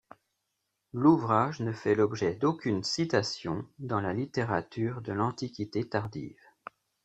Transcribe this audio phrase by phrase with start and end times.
[0.93, 6.41] L'ouvrage ne fait l'objet d'aucune citation dans la littérature de l'Antiquité tardive.